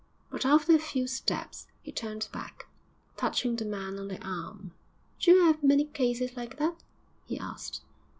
[0.31, 2.67] But after a few steps he turned back,
[3.17, 4.71] touching the man on the arm.
[5.19, 6.81] 'D'you 'ave many cases like that?'
[7.27, 7.81] he asked.